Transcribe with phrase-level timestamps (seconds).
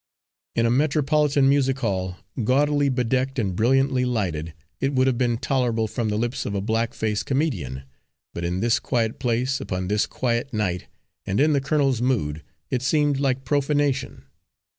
[0.55, 5.87] In a metropolitan music hall, gaudily bedecked and brilliantly lighted, it would have been tolerable
[5.87, 7.83] from the lips of a black face comedian.
[8.33, 10.87] But in this quiet place, upon this quiet night,
[11.27, 12.41] and in the colonel's mood,
[12.71, 14.25] it seemed like profanation.